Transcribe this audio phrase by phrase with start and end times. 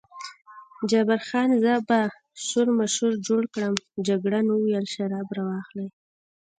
[0.89, 1.99] جبار خان: زه به
[2.47, 3.73] شورماشور جوړ کړم،
[4.07, 5.89] جګړن وویل شراب را واخلئ.